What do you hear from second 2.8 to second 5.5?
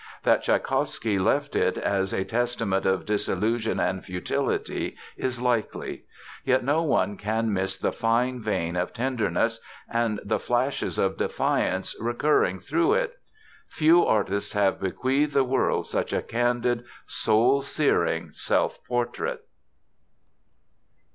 of disillusion and futility is